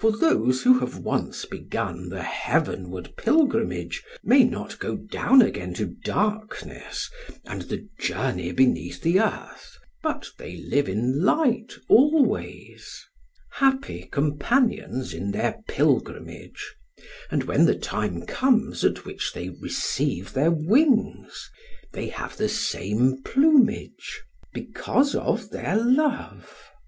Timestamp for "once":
0.98-1.44